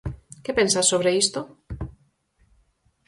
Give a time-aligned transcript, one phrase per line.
[0.43, 1.39] Que pensas sobre isto?